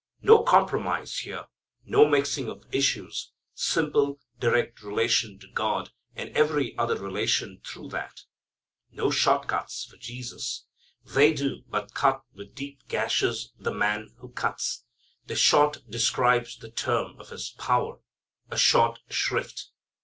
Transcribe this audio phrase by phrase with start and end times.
[0.23, 1.45] No compromise here.
[1.85, 3.33] No mixing of issues.
[3.53, 8.21] Simple, direct relation to God, and every other relation through that.
[8.89, 10.65] No short cuts for Jesus.
[11.05, 14.85] They do but cut with deep gashes the man who cuts.
[15.27, 17.99] The "short" describes the term of his power,
[18.49, 19.67] a short shrift.